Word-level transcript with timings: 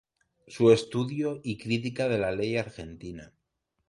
Su 0.47 0.71
estudio 0.71 1.41
y 1.43 1.59
crítica 1.59 2.09
de 2.09 2.17
la 2.17 2.31
ley 2.31 2.57
argentina". 2.57 3.35